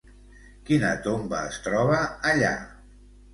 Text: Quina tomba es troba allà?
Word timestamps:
Quina 0.69 0.93
tomba 1.07 1.41
es 1.51 1.59
troba 1.67 2.01
allà? 2.33 2.55